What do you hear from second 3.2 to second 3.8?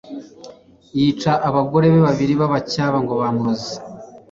bamuroze